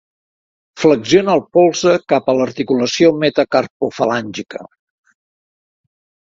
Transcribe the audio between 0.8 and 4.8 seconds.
Flexiona el polze cap a l'articulació metacarpofalàngica.